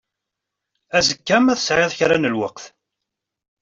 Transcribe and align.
Azekka 0.97 1.37
ma 1.41 1.53
tesɛiḍ 1.57 1.91
kra 1.97 2.17
n 2.17 2.29
lweqt. 2.33 2.65